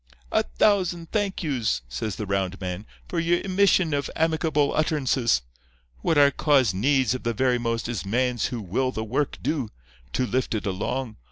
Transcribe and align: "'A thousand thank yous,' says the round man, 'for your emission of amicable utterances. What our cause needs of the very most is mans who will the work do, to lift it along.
"'A 0.31 0.41
thousand 0.41 1.11
thank 1.11 1.43
yous,' 1.43 1.83
says 1.87 2.15
the 2.15 2.25
round 2.25 2.59
man, 2.59 2.87
'for 3.07 3.19
your 3.19 3.39
emission 3.41 3.93
of 3.93 4.09
amicable 4.15 4.73
utterances. 4.75 5.43
What 5.99 6.17
our 6.17 6.31
cause 6.31 6.73
needs 6.73 7.13
of 7.13 7.21
the 7.21 7.35
very 7.35 7.59
most 7.59 7.87
is 7.87 8.03
mans 8.03 8.45
who 8.47 8.61
will 8.63 8.91
the 8.91 9.03
work 9.03 9.37
do, 9.43 9.69
to 10.13 10.25
lift 10.25 10.55
it 10.55 10.65
along. 10.65 11.17